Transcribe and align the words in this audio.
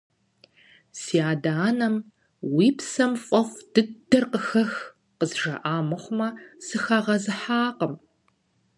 Си 0.99 1.17
адэ-анэм 1.31 1.95
«уи 2.55 2.67
псэм 2.77 3.11
фӀэфӀ 3.25 3.57
дыдэр 3.73 4.25
къыхэх» 4.31 4.73
къызжаӀа 5.17 5.75
мыхъумэ, 5.89 6.27
сыхагъэзыхьакъым. 6.65 7.93